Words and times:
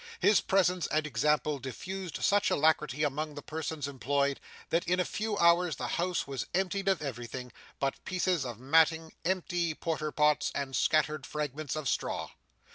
His 0.19 0.41
presence 0.41 0.87
and 0.87 1.05
example 1.05 1.59
diffused 1.59 2.23
such 2.23 2.49
alacrity 2.49 3.03
among 3.03 3.35
the 3.35 3.43
persons 3.43 3.87
employed, 3.87 4.39
that, 4.71 4.83
in 4.87 4.99
a 4.99 5.05
few 5.05 5.37
hours, 5.37 5.75
the 5.75 5.89
house 5.89 6.25
was 6.25 6.47
emptied 6.55 6.87
of 6.87 7.03
everything, 7.03 7.51
but 7.79 8.03
pieces 8.03 8.43
of 8.43 8.59
matting, 8.59 9.13
empty 9.23 9.75
porter 9.75 10.11
pots, 10.11 10.51
and 10.55 10.75
scattered 10.75 11.27
fragments 11.27 11.75
of 11.75 11.87
straw. 11.87 12.31